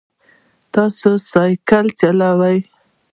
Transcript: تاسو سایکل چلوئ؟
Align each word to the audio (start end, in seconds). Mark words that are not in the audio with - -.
تاسو 0.73 1.09
سایکل 1.31 1.85
چلوئ؟ 1.99 2.57